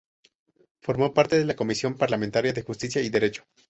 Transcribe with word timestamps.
Formó 0.81 1.13
parte 1.13 1.37
de 1.37 1.45
la 1.45 1.55
Comisión 1.55 1.95
parlamentaria 1.95 2.53
de 2.53 2.63
Justicia 2.63 3.03
y 3.03 3.09
derecho. 3.09 3.43